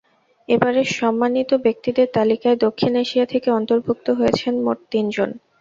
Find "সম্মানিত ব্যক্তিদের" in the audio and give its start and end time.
0.95-2.07